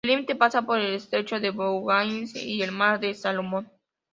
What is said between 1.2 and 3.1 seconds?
de Bougainville y el mar